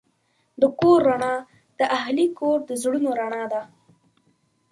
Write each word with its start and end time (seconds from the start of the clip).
د 0.61 0.61
کور 0.79 0.99
رڼا 1.09 1.35
د 1.79 1.81
اهلِ 1.97 2.17
کور 2.39 2.57
د 2.69 2.71
زړونو 2.81 3.09
رڼا 3.21 3.43
ده. 3.53 3.61